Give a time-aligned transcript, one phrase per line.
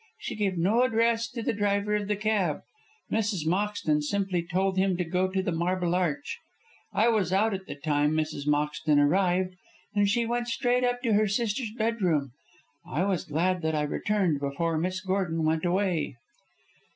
[0.17, 2.61] She gave no address to the driver of the cab.
[3.11, 3.45] Mrs.
[3.45, 6.39] Moxton simply told him to go to the Marble Arch.
[6.91, 8.47] I was out at the time Mrs.
[8.47, 9.53] Moxton arrived,
[9.93, 12.31] and she went straight up to her sister's bedroom.
[12.83, 16.15] I was glad that I returned before Miss Gordon went away."